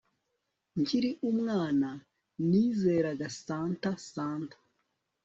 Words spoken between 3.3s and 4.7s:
Santa Santa